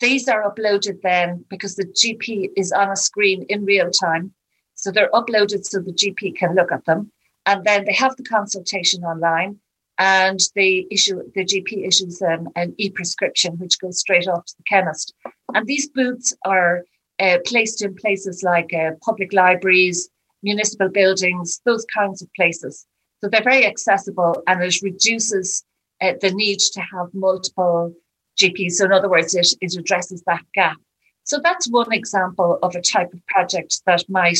these 0.00 0.28
are 0.28 0.50
uploaded 0.50 1.02
then 1.02 1.44
because 1.48 1.76
the 1.76 1.86
GP 1.86 2.50
is 2.56 2.72
on 2.72 2.90
a 2.90 2.96
screen 2.96 3.44
in 3.48 3.64
real 3.64 3.90
time. 3.90 4.32
So 4.74 4.90
they're 4.90 5.10
uploaded 5.10 5.64
so 5.64 5.80
the 5.80 5.92
GP 5.92 6.36
can 6.36 6.54
look 6.54 6.70
at 6.70 6.84
them. 6.84 7.10
And 7.46 7.64
then 7.64 7.84
they 7.84 7.94
have 7.94 8.16
the 8.16 8.24
consultation 8.24 9.02
online 9.02 9.58
and 9.98 10.38
they 10.54 10.86
issue 10.90 11.22
the 11.34 11.44
GP 11.44 11.86
issues 11.86 12.22
an 12.22 12.74
e-prescription 12.78 13.58
which 13.58 13.80
goes 13.80 13.98
straight 13.98 14.28
off 14.28 14.44
to 14.46 14.54
the 14.56 14.62
chemist. 14.64 15.12
And 15.54 15.66
these 15.66 15.88
booths 15.88 16.36
are 16.44 16.84
uh, 17.20 17.38
placed 17.44 17.82
in 17.82 17.94
places 17.96 18.42
like 18.44 18.72
uh, 18.72 18.92
public 19.02 19.32
libraries, 19.32 20.08
municipal 20.42 20.88
buildings, 20.88 21.60
those 21.64 21.84
kinds 21.92 22.22
of 22.22 22.32
places. 22.34 22.86
So 23.20 23.28
they're 23.28 23.42
very 23.42 23.66
accessible, 23.66 24.42
and 24.46 24.62
it 24.62 24.76
reduces 24.82 25.64
uh, 26.00 26.12
the 26.20 26.30
need 26.30 26.60
to 26.60 26.80
have 26.80 27.08
multiple 27.12 27.92
GPs. 28.40 28.72
So 28.72 28.84
in 28.84 28.92
other 28.92 29.08
words, 29.08 29.34
it, 29.34 29.48
it 29.60 29.76
addresses 29.76 30.22
that 30.26 30.44
gap. 30.54 30.76
So 31.24 31.40
that's 31.42 31.68
one 31.68 31.92
example 31.92 32.58
of 32.62 32.76
a 32.76 32.80
type 32.80 33.12
of 33.12 33.26
project 33.26 33.82
that 33.86 34.04
might 34.08 34.38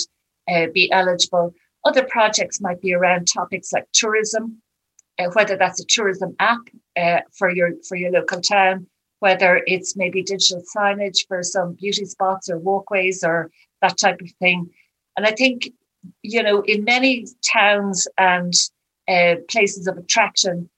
uh, 0.49 0.69
be 0.73 0.91
eligible. 0.93 1.53
Other 1.85 2.05
projects 2.05 2.61
might 2.61 2.81
be 2.81 2.95
around 2.95 3.27
topics 3.27 3.73
like 3.73 3.87
tourism, 3.93 4.63
uh, 5.19 5.29
whether 5.33 5.57
that's 5.57 5.81
a 5.81 5.87
tourism 5.87 6.35
app 6.39 6.61
uh, 6.97 7.21
for 7.37 7.51
your 7.51 7.73
for 7.89 7.97
your 7.97 8.11
local 8.11 8.41
town, 8.41 8.87
whether 9.21 9.63
it's 9.67 9.97
maybe 9.97 10.23
digital 10.23 10.63
signage 10.75 11.27
for 11.27 11.43
some 11.43 11.75
beauty 11.75 12.05
spots 12.05 12.49
or 12.49 12.59
walkways 12.59 13.25
or 13.25 13.51
that 13.83 13.99
type 13.99 14.21
of 14.21 14.31
thing. 14.39 14.71
And 15.17 15.27
I 15.27 15.33
think, 15.33 15.71
you 16.23 16.43
know, 16.43 16.63
in 16.63 16.85
many 16.85 17.27
towns 17.53 18.07
and 18.17 18.53
uh, 19.09 19.37
places 19.49 19.87
of 19.87 19.99
attraction, 19.99 20.69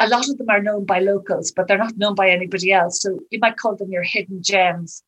a 0.00 0.08
lot 0.08 0.28
of 0.28 0.38
them 0.38 0.50
are 0.50 0.62
known 0.62 0.84
by 0.84 1.00
locals, 1.00 1.52
but 1.52 1.66
they're 1.66 1.78
not 1.78 1.96
known 1.96 2.14
by 2.14 2.30
anybody 2.30 2.72
else. 2.72 3.00
So 3.00 3.20
you 3.30 3.38
might 3.38 3.56
call 3.56 3.76
them 3.76 3.90
your 3.90 4.02
hidden 4.02 4.42
gems. 4.42 5.02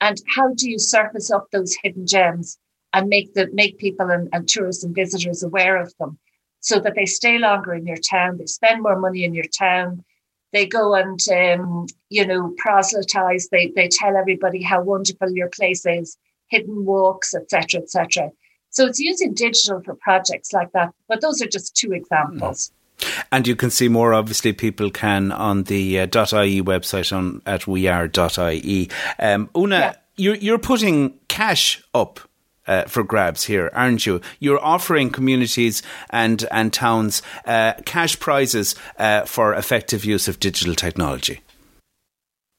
And 0.00 0.20
how 0.34 0.52
do 0.54 0.70
you 0.70 0.78
surface 0.78 1.30
up 1.30 1.48
those 1.52 1.76
hidden 1.82 2.06
gems 2.06 2.58
and 2.92 3.08
make 3.08 3.34
the 3.34 3.48
make 3.52 3.78
people 3.78 4.10
and, 4.10 4.28
and 4.32 4.46
tourists 4.48 4.84
and 4.84 4.94
visitors 4.94 5.42
aware 5.42 5.76
of 5.76 5.92
them 5.98 6.18
so 6.66 6.80
that 6.80 6.96
they 6.96 7.06
stay 7.06 7.38
longer 7.38 7.72
in 7.74 7.86
your 7.86 7.96
town, 7.96 8.38
they 8.38 8.46
spend 8.46 8.82
more 8.82 8.98
money 8.98 9.22
in 9.22 9.34
your 9.34 9.44
town, 9.44 10.04
they 10.52 10.66
go 10.66 10.94
and 10.94 11.20
um, 11.30 11.86
you 12.10 12.26
know 12.26 12.52
proselytize, 12.58 13.48
they 13.52 13.72
they 13.76 13.88
tell 13.88 14.16
everybody 14.16 14.62
how 14.62 14.82
wonderful 14.82 15.30
your 15.30 15.48
place 15.48 15.86
is, 15.86 16.18
hidden 16.48 16.84
walks, 16.84 17.34
etc., 17.34 17.82
etc. 17.82 18.30
So 18.70 18.84
it's 18.86 18.98
using 18.98 19.32
digital 19.32 19.80
for 19.80 19.94
projects 19.94 20.52
like 20.52 20.72
that, 20.72 20.92
but 21.08 21.20
those 21.20 21.40
are 21.40 21.46
just 21.46 21.76
two 21.76 21.92
examples. 21.92 22.72
Mm. 22.98 23.24
And 23.30 23.46
you 23.46 23.54
can 23.54 23.70
see 23.70 23.88
more, 23.88 24.12
obviously, 24.14 24.52
people 24.52 24.90
can 24.90 25.30
on 25.30 25.64
the 25.64 26.00
uh, 26.00 26.06
.ie 26.06 26.62
website 26.62 27.14
on 27.16 27.42
at 27.44 27.66
weare.ie. 27.66 28.90
Um, 29.18 29.48
Oonagh, 29.54 29.80
yeah. 29.80 29.94
you're, 30.16 30.34
you're 30.36 30.58
putting 30.58 31.18
cash 31.28 31.84
up 31.94 32.20
uh, 32.66 32.84
for 32.84 33.02
grabs 33.02 33.44
here, 33.44 33.70
aren't 33.72 34.06
you? 34.06 34.20
You're 34.38 34.64
offering 34.64 35.10
communities 35.10 35.82
and 36.10 36.44
and 36.50 36.72
towns 36.72 37.22
uh, 37.44 37.74
cash 37.84 38.18
prizes 38.18 38.74
uh, 38.98 39.24
for 39.24 39.54
effective 39.54 40.04
use 40.04 40.28
of 40.28 40.40
digital 40.40 40.74
technology. 40.74 41.40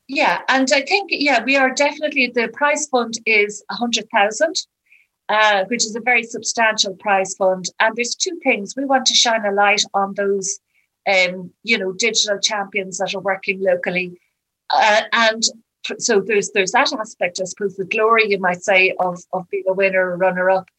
Yeah, 0.08 0.42
and 0.48 0.70
I 0.74 0.82
think 0.82 1.10
yeah, 1.12 1.44
we 1.44 1.58
are 1.58 1.74
definitely 1.74 2.32
the 2.34 2.48
prize 2.48 2.88
fund 2.88 3.16
is 3.26 3.64
a 3.70 3.76
hundred 3.76 4.06
thousand, 4.10 4.56
uh, 5.28 5.66
which 5.66 5.86
is 5.86 5.96
a 5.96 6.02
very 6.02 6.24
substantial 6.24 6.96
prize 6.96 7.36
fund. 7.36 7.66
And 7.80 7.96
there's 7.96 8.16
two 8.16 8.40
things 8.44 8.74
we 8.76 8.86
want 8.86 9.06
to 9.08 9.16
shine 9.16 9.46
a 9.46 9.52
light 9.52 9.84
on 9.94 10.14
those, 10.16 10.60
um, 11.08 11.52
you 11.64 11.78
know, 11.78 11.92
digital 11.92 12.40
champions 12.40 13.00
that 13.00 13.14
are 13.16 13.22
working 13.22 13.60
locally, 13.62 14.18
uh, 14.74 15.02
and 15.12 15.44
so 16.00 16.20
there's 16.20 16.52
there's 16.52 16.72
that 16.72 16.92
aspect, 16.94 17.40
I 17.42 17.46
suppose, 17.46 17.76
the 17.76 17.86
glory 17.86 18.30
you 18.30 18.40
might 18.40 18.64
say 18.64 18.94
of 19.00 19.20
of 19.34 19.50
being 19.50 19.64
a 19.68 19.74
winner 19.74 20.12
or 20.12 20.18
runner 20.18 20.50
up, 20.50 20.70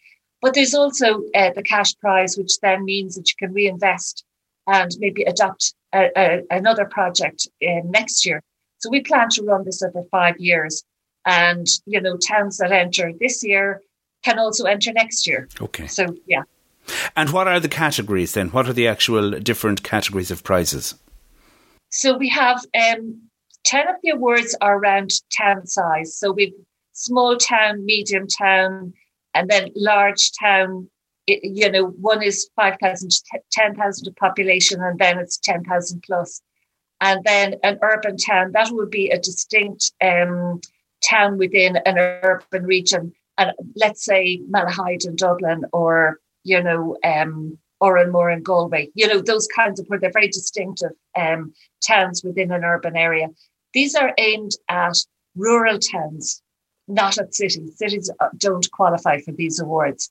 but 0.40 0.54
there's 0.54 0.74
also 0.74 1.22
uh, 1.34 1.50
the 1.54 1.62
cash 1.62 1.94
prize, 1.96 2.36
which 2.36 2.58
then 2.60 2.84
means 2.84 3.16
that 3.16 3.28
you 3.28 3.34
can 3.38 3.54
reinvest 3.54 4.24
and 4.66 4.90
maybe 4.98 5.22
adopt 5.22 5.74
a, 5.94 6.10
a, 6.16 6.42
another 6.50 6.84
project 6.84 7.48
uh, 7.62 7.80
next 7.84 8.26
year. 8.26 8.42
So 8.78 8.90
we 8.90 9.00
plan 9.00 9.28
to 9.30 9.42
run 9.42 9.64
this 9.64 9.82
over 9.82 10.02
five 10.10 10.38
years, 10.38 10.84
and 11.24 11.66
you 11.86 12.00
know 12.00 12.16
towns 12.16 12.58
that 12.58 12.72
enter 12.72 13.12
this 13.18 13.42
year 13.42 13.82
can 14.24 14.38
also 14.38 14.64
enter 14.64 14.92
next 14.92 15.26
year. 15.26 15.48
Okay. 15.60 15.86
So 15.86 16.16
yeah. 16.26 16.42
And 17.16 17.30
what 17.30 17.48
are 17.48 17.60
the 17.60 17.68
categories 17.68 18.32
then? 18.32 18.48
What 18.48 18.68
are 18.68 18.72
the 18.72 18.88
actual 18.88 19.32
different 19.32 19.82
categories 19.82 20.30
of 20.30 20.42
prizes? 20.42 20.94
So 21.90 22.16
we 22.16 22.28
have 22.30 22.64
um, 22.74 23.27
10 23.68 23.86
of 23.86 23.96
the 24.02 24.10
awards 24.10 24.56
are 24.62 24.78
around 24.78 25.10
town 25.30 25.66
size. 25.66 26.16
So 26.16 26.32
we've 26.32 26.54
small 26.92 27.36
town, 27.36 27.84
medium 27.84 28.26
town, 28.26 28.94
and 29.34 29.48
then 29.50 29.70
large 29.76 30.32
town. 30.40 30.88
It, 31.26 31.40
you 31.42 31.70
know, 31.70 31.88
one 31.88 32.22
is 32.22 32.48
5,000 32.56 33.10
to 33.10 33.40
10,000 33.52 34.08
of 34.08 34.16
population, 34.16 34.80
and 34.82 34.98
then 34.98 35.18
it's 35.18 35.36
10,000 35.36 36.02
plus. 36.02 36.40
And 37.02 37.22
then 37.24 37.56
an 37.62 37.78
urban 37.82 38.16
town, 38.16 38.52
that 38.52 38.70
would 38.70 38.90
be 38.90 39.10
a 39.10 39.20
distinct 39.20 39.92
um, 40.02 40.62
town 41.08 41.36
within 41.36 41.76
an 41.84 41.98
urban 41.98 42.64
region. 42.64 43.12
And 43.36 43.52
let's 43.76 44.02
say 44.02 44.40
Malahide 44.50 45.06
in 45.06 45.14
Dublin 45.14 45.64
or, 45.74 46.20
you 46.42 46.62
know, 46.62 46.96
um, 47.04 47.58
Oranmore 47.82 48.32
in 48.32 48.42
Galway, 48.42 48.88
you 48.94 49.06
know, 49.06 49.20
those 49.20 49.46
kinds 49.54 49.78
of 49.78 49.86
where 49.86 50.00
they're 50.00 50.10
very 50.10 50.28
distinctive 50.28 50.90
um, 51.16 51.52
towns 51.86 52.24
within 52.24 52.50
an 52.50 52.64
urban 52.64 52.96
area. 52.96 53.28
These 53.74 53.94
are 53.94 54.14
aimed 54.18 54.52
at 54.68 54.96
rural 55.36 55.78
towns, 55.78 56.42
not 56.86 57.18
at 57.18 57.34
cities. 57.34 57.76
Cities 57.76 58.10
uh, 58.20 58.28
don't 58.36 58.70
qualify 58.72 59.20
for 59.20 59.32
these 59.32 59.60
awards. 59.60 60.10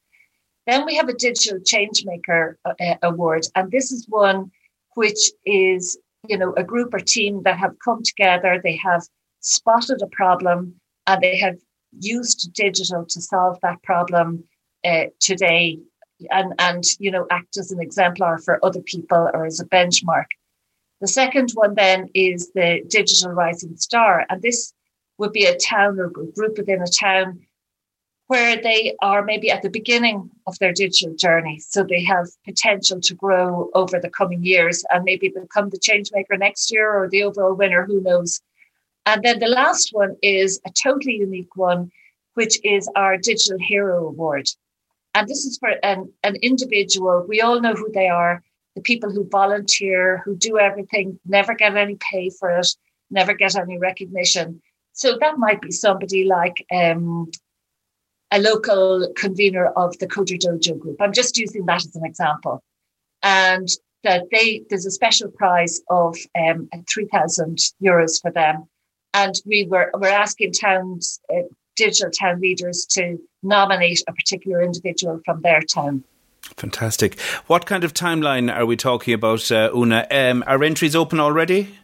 Then 0.67 0.85
we 0.85 0.95
have 0.95 1.09
a 1.09 1.13
digital 1.13 1.59
changemaker 1.59 2.55
uh, 2.65 2.73
uh, 2.79 2.95
award, 3.01 3.45
and 3.55 3.71
this 3.71 3.91
is 3.91 4.05
one 4.09 4.51
which 4.95 5.31
is, 5.45 5.97
you 6.27 6.37
know, 6.37 6.53
a 6.57 6.63
group 6.63 6.93
or 6.93 6.99
team 6.99 7.43
that 7.43 7.57
have 7.57 7.75
come 7.83 8.01
together. 8.03 8.59
They 8.61 8.75
have 8.77 9.03
spotted 9.41 10.01
a 10.01 10.07
problem 10.07 10.75
and 11.05 11.21
they 11.21 11.37
have 11.37 11.57
used 11.99 12.51
digital 12.53 13.05
to 13.05 13.21
solve 13.21 13.59
that 13.61 13.81
problem 13.83 14.43
uh, 14.83 15.05
today, 15.19 15.79
and 16.31 16.53
and 16.59 16.83
you 16.99 17.11
know, 17.11 17.25
act 17.31 17.57
as 17.57 17.71
an 17.71 17.79
exemplar 17.79 18.37
for 18.39 18.63
other 18.63 18.81
people 18.81 19.29
or 19.33 19.45
as 19.45 19.59
a 19.59 19.65
benchmark. 19.65 20.25
The 21.01 21.07
second 21.07 21.51
one 21.53 21.75
then 21.75 22.09
is 22.13 22.51
the 22.53 22.83
digital 22.87 23.31
rising 23.31 23.77
star. 23.77 24.25
And 24.29 24.41
this 24.41 24.73
would 25.17 25.31
be 25.31 25.45
a 25.45 25.57
town 25.57 25.99
or 25.99 26.09
group 26.09 26.57
within 26.57 26.81
a 26.81 26.87
town 26.87 27.41
where 28.27 28.61
they 28.61 28.95
are 29.01 29.23
maybe 29.23 29.49
at 29.49 29.61
the 29.61 29.69
beginning 29.69 30.29
of 30.47 30.59
their 30.59 30.73
digital 30.73 31.15
journey. 31.15 31.59
So 31.59 31.83
they 31.83 32.03
have 32.03 32.27
potential 32.43 32.99
to 33.01 33.15
grow 33.15 33.69
over 33.73 33.99
the 33.99 34.09
coming 34.09 34.43
years 34.43 34.83
and 34.91 35.05
maybe 35.05 35.29
become 35.29 35.69
the 35.69 35.79
change 35.79 36.11
maker 36.13 36.35
next 36.35 36.71
year 36.71 36.91
or 36.91 37.07
the 37.07 37.23
overall 37.23 37.53
winner, 37.53 37.85
who 37.85 38.01
knows. 38.01 38.41
And 39.05 39.23
then 39.23 39.39
the 39.39 39.47
last 39.47 39.89
one 39.93 40.17
is 40.21 40.59
a 40.65 40.71
totally 40.71 41.15
unique 41.15 41.55
one, 41.55 41.91
which 42.33 42.59
is 42.65 42.89
our 42.95 43.17
Digital 43.17 43.57
Hero 43.59 44.07
Award. 44.07 44.49
And 45.15 45.27
this 45.27 45.45
is 45.45 45.57
for 45.57 45.69
an, 45.81 46.11
an 46.23 46.35
individual. 46.41 47.25
We 47.27 47.39
all 47.39 47.61
know 47.61 47.73
who 47.73 47.89
they 47.93 48.09
are 48.09 48.43
the 48.77 48.83
people 48.83 49.11
who 49.11 49.27
volunteer, 49.27 50.21
who 50.23 50.35
do 50.35 50.59
everything, 50.59 51.19
never 51.25 51.55
get 51.55 51.75
any 51.75 51.97
pay 52.11 52.29
for 52.29 52.59
it, 52.59 52.67
never 53.09 53.33
get 53.33 53.57
any 53.57 53.79
recognition. 53.79 54.61
So 54.93 55.17
that 55.19 55.39
might 55.39 55.61
be 55.61 55.71
somebody 55.71 56.25
like 56.25 56.63
um, 56.71 57.31
a 58.29 58.39
local 58.39 59.11
convener 59.17 59.65
of 59.65 59.97
the 59.97 60.05
CoderDojo 60.05 60.77
group. 60.77 61.01
I'm 61.01 61.11
just 61.11 61.39
using 61.39 61.65
that 61.65 61.85
as 61.87 61.95
an 61.95 62.05
example. 62.05 62.61
And 63.23 63.67
that 64.03 64.25
they 64.31 64.61
there's 64.69 64.85
a 64.85 64.91
special 64.91 65.31
prize 65.31 65.81
of 65.89 66.15
um, 66.39 66.69
3,000 66.87 67.57
euros 67.81 68.21
for 68.21 68.29
them. 68.29 68.67
And 69.15 69.33
we 69.43 69.65
were 69.65 69.89
we're 69.95 70.09
asking 70.09 70.51
towns, 70.51 71.19
uh, 71.33 71.47
digital 71.75 72.11
town 72.11 72.41
leaders 72.41 72.85
to 72.91 73.17
nominate 73.41 74.03
a 74.07 74.13
particular 74.13 74.61
individual 74.61 75.19
from 75.25 75.41
their 75.41 75.61
town. 75.61 76.03
Fantastic. 76.55 77.19
What 77.47 77.65
kind 77.65 77.83
of 77.83 77.93
timeline 77.93 78.53
are 78.53 78.65
we 78.65 78.77
talking 78.77 79.13
about, 79.13 79.51
uh, 79.51 79.69
Oonagh? 79.71 80.07
Um, 80.11 80.43
are 80.47 80.63
entries 80.63 80.95
open 80.95 81.19
already? 81.19 81.75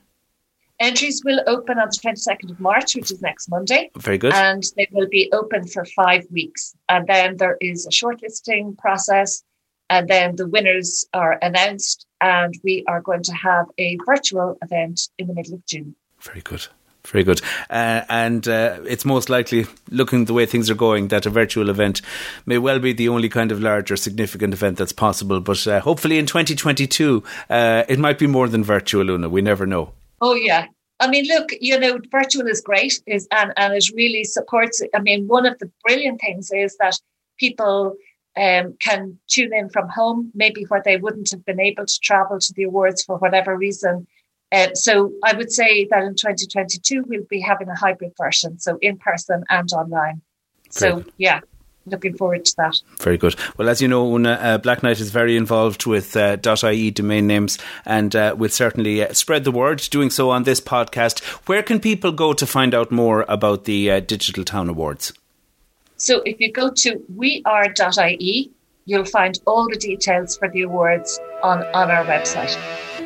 Entries 0.79 1.21
will 1.23 1.41
open 1.47 1.77
on 1.77 1.89
the 1.89 1.97
22nd 1.97 2.51
of 2.51 2.59
March, 2.59 2.95
which 2.95 3.11
is 3.11 3.21
next 3.21 3.47
Monday. 3.49 3.91
Very 3.97 4.17
good. 4.17 4.33
And 4.33 4.63
they 4.75 4.87
will 4.91 5.07
be 5.07 5.29
open 5.31 5.67
for 5.67 5.85
five 5.85 6.25
weeks. 6.31 6.75
And 6.89 7.07
then 7.07 7.37
there 7.37 7.57
is 7.61 7.85
a 7.85 7.89
shortlisting 7.89 8.77
process. 8.77 9.43
And 9.89 10.07
then 10.07 10.35
the 10.35 10.47
winners 10.47 11.05
are 11.13 11.37
announced. 11.41 12.05
And 12.19 12.53
we 12.63 12.83
are 12.87 13.01
going 13.01 13.23
to 13.23 13.33
have 13.33 13.67
a 13.77 13.97
virtual 14.05 14.57
event 14.61 15.09
in 15.17 15.27
the 15.27 15.33
middle 15.33 15.53
of 15.53 15.65
June. 15.65 15.95
Very 16.19 16.41
good. 16.41 16.67
Very 17.07 17.23
good. 17.23 17.41
Uh, 17.69 18.01
and 18.07 18.47
uh, 18.47 18.79
it's 18.87 19.03
most 19.03 19.29
likely, 19.29 19.65
looking 19.89 20.25
the 20.25 20.33
way 20.33 20.45
things 20.45 20.69
are 20.69 20.75
going, 20.75 21.09
that 21.09 21.25
a 21.25 21.29
virtual 21.29 21.69
event 21.69 22.01
may 22.45 22.57
well 22.57 22.79
be 22.79 22.93
the 22.93 23.09
only 23.09 23.27
kind 23.27 23.51
of 23.51 23.59
large 23.59 23.91
or 23.91 23.97
significant 23.97 24.53
event 24.53 24.77
that's 24.77 24.93
possible. 24.93 25.41
But 25.41 25.67
uh, 25.67 25.81
hopefully 25.81 26.17
in 26.17 26.25
2022, 26.25 27.21
uh, 27.49 27.83
it 27.89 27.99
might 27.99 28.17
be 28.17 28.27
more 28.27 28.47
than 28.47 28.63
virtual, 28.63 29.05
Oonagh. 29.05 29.31
We 29.31 29.41
never 29.41 29.65
know. 29.65 29.91
Oh, 30.21 30.35
yeah. 30.35 30.67
I 30.99 31.07
mean, 31.07 31.25
look, 31.27 31.49
you 31.59 31.77
know, 31.77 31.99
virtual 32.09 32.47
is 32.47 32.61
great 32.61 33.01
is 33.05 33.27
and, 33.31 33.51
and 33.57 33.73
it 33.73 33.85
really 33.93 34.23
supports. 34.23 34.81
I 34.95 34.99
mean, 34.99 35.27
one 35.27 35.45
of 35.45 35.59
the 35.59 35.69
brilliant 35.85 36.21
things 36.21 36.49
is 36.53 36.77
that 36.77 36.97
people 37.37 37.95
um, 38.37 38.75
can 38.79 39.19
tune 39.27 39.53
in 39.53 39.69
from 39.69 39.89
home, 39.89 40.31
maybe 40.33 40.63
where 40.69 40.81
they 40.83 40.97
wouldn't 40.97 41.31
have 41.31 41.43
been 41.43 41.59
able 41.59 41.85
to 41.85 41.99
travel 42.01 42.39
to 42.39 42.53
the 42.55 42.63
awards 42.63 43.03
for 43.03 43.17
whatever 43.17 43.57
reason. 43.57 44.07
Uh, 44.53 44.73
so 44.75 45.11
I 45.23 45.35
would 45.35 45.51
say 45.51 45.87
that 45.89 46.03
in 46.03 46.15
2022 46.15 47.05
we'll 47.07 47.23
be 47.27 47.41
having 47.41 47.69
a 47.69 47.75
hybrid 47.75 48.13
version, 48.21 48.59
so 48.59 48.77
in 48.81 48.97
person 48.97 49.43
and 49.49 49.67
online. 49.73 50.21
So 50.69 51.03
yeah, 51.17 51.39
looking 51.85 52.15
forward 52.15 52.45
to 52.45 52.55
that. 52.57 52.79
Very 52.99 53.17
good. 53.17 53.35
Well, 53.57 53.69
as 53.69 53.81
you 53.81 53.87
know, 53.87 54.05
Oonagh, 54.05 54.37
uh, 54.39 54.57
Blacknight 54.59 54.99
is 54.99 55.11
very 55.11 55.35
involved 55.35 55.85
with 55.85 56.15
uh, 56.15 56.37
.ie 56.65 56.91
domain 56.91 57.27
names 57.27 57.57
and 57.85 58.15
uh, 58.15 58.35
will 58.37 58.49
certainly 58.49 59.03
uh, 59.03 59.13
spread 59.13 59.43
the 59.43 59.51
word, 59.51 59.79
doing 59.89 60.09
so 60.09 60.29
on 60.29 60.43
this 60.43 60.61
podcast. 60.61 61.21
Where 61.47 61.63
can 61.63 61.79
people 61.79 62.11
go 62.11 62.33
to 62.33 62.45
find 62.45 62.73
out 62.73 62.91
more 62.91 63.25
about 63.27 63.65
the 63.65 63.91
uh, 63.91 63.99
Digital 64.01 64.43
Town 64.43 64.69
Awards? 64.69 65.13
So 65.97 66.21
if 66.25 66.39
you 66.39 66.51
go 66.51 66.69
to 66.69 67.03
weare.ie, 67.09 68.51
you'll 68.85 69.05
find 69.05 69.39
all 69.45 69.67
the 69.69 69.77
details 69.77 70.37
for 70.37 70.49
the 70.49 70.61
awards 70.63 71.19
on, 71.41 71.63
on 71.73 71.89
our 71.89 72.05
website. 72.05 72.57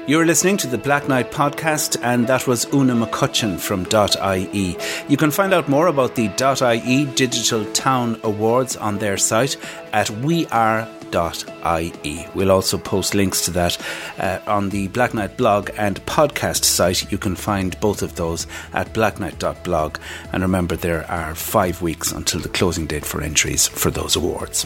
You're 0.07 0.25
listening 0.25 0.55
to 0.59 0.67
the 0.67 0.77
Blacknight 0.77 1.31
podcast, 1.31 1.97
and 2.01 2.27
that 2.27 2.47
was 2.47 2.65
Oonagh 2.67 3.05
McCutcheon 3.05 3.59
from 3.59 3.85
.ie. 3.91 4.77
You 5.09 5.17
can 5.17 5.31
find 5.31 5.53
out 5.53 5.67
more 5.67 5.87
about 5.87 6.15
the 6.15 6.31
.ie 6.31 7.05
Digital 7.13 7.65
Town 7.73 8.17
Awards 8.23 8.77
on 8.77 8.99
their 8.99 9.17
site 9.17 9.57
at 9.91 10.07
weare.ie. 11.13 12.27
We'll 12.33 12.51
also 12.51 12.77
post 12.77 13.15
links 13.15 13.45
to 13.45 13.51
that 13.51 13.77
uh, 14.17 14.39
on 14.47 14.69
the 14.69 14.87
Blacknight 14.89 15.37
blog 15.37 15.69
and 15.77 16.03
podcast 16.05 16.63
site. 16.63 17.11
You 17.11 17.17
can 17.17 17.35
find 17.35 17.79
both 17.79 18.01
of 18.01 18.15
those 18.15 18.47
at 18.73 18.93
blacknight.blog. 18.93 19.97
And 20.33 20.43
remember, 20.43 20.75
there 20.75 21.09
are 21.09 21.35
five 21.35 21.81
weeks 21.81 22.11
until 22.11 22.39
the 22.39 22.49
closing 22.49 22.87
date 22.87 23.05
for 23.05 23.21
entries 23.21 23.67
for 23.67 23.91
those 23.91 24.15
awards. 24.15 24.65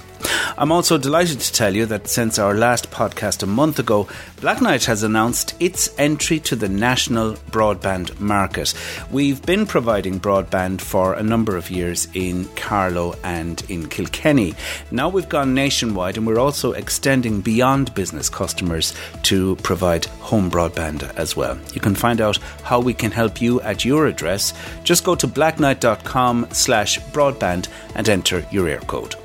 I'm 0.57 0.71
also 0.71 0.97
delighted 0.97 1.39
to 1.39 1.53
tell 1.53 1.75
you 1.75 1.85
that 1.87 2.07
since 2.07 2.37
our 2.37 2.53
last 2.53 2.91
podcast 2.91 3.43
a 3.43 3.47
month 3.47 3.79
ago, 3.79 4.07
Blacknight 4.37 4.85
has 4.85 5.03
announced 5.03 5.55
its 5.59 5.89
entry 5.97 6.39
to 6.41 6.55
the 6.55 6.69
national 6.69 7.33
broadband 7.51 8.19
market. 8.19 8.73
We've 9.09 9.41
been 9.43 9.65
providing 9.65 10.19
broadband 10.19 10.81
for 10.81 11.13
a 11.13 11.23
number 11.23 11.57
of 11.57 11.71
years 11.71 12.07
in 12.13 12.45
Carlow 12.55 13.15
and 13.23 13.63
in 13.69 13.87
Kilkenny. 13.87 14.53
Now 14.91 15.09
we've 15.09 15.29
gone 15.29 15.53
nationwide 15.53 16.17
and 16.17 16.27
we're 16.27 16.30
also 16.39 16.73
extending 16.73 17.41
beyond 17.41 17.93
business 17.93 18.29
customers 18.29 18.93
to 19.23 19.55
provide 19.57 20.05
home 20.05 20.49
broadband 20.49 21.03
as 21.15 21.35
well. 21.35 21.57
You 21.73 21.81
can 21.81 21.95
find 21.95 22.21
out 22.21 22.37
how 22.63 22.79
we 22.79 22.93
can 22.93 23.11
help 23.11 23.41
you 23.41 23.61
at 23.61 23.85
your 23.85 24.07
address. 24.07 24.53
Just 24.83 25.03
go 25.03 25.15
to 25.15 25.27
blacknight.com 25.27 26.47
slash 26.51 26.99
broadband 27.11 27.67
and 27.95 28.07
enter 28.07 28.45
your 28.51 28.67
Eircode. 28.67 29.15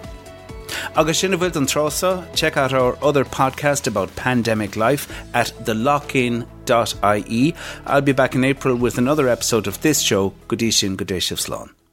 Agus 0.97 1.19
sinna 1.19 1.39
bhfuil 1.39 1.57
an 1.57 1.67
trosa, 1.67 2.11
check 2.35 2.57
out 2.57 2.73
our 2.73 2.99
other 3.03 3.25
podcast 3.25 3.87
about 3.87 4.15
pandemic 4.17 4.77
life 4.77 5.09
at 5.35 5.53
thelockin.ie. 5.65 7.55
I'll 7.87 8.01
be 8.01 8.13
back 8.13 8.35
in 8.35 8.45
April 8.45 8.77
with 8.77 8.99
another 8.99 9.29
episode 9.29 9.67
of 9.67 9.81
this 9.83 10.01
show, 10.01 10.35
Godishin 10.49 10.97
Godeshiv. 10.97 11.86